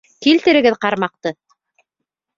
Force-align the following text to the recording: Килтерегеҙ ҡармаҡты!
Килтерегеҙ 0.27 0.79
ҡармаҡты! 0.87 1.35